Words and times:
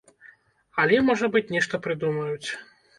Але, 0.85 0.97
можа 1.11 1.31
быць, 1.37 1.47
нешта 1.59 1.85
прыдумаюць. 1.87 2.49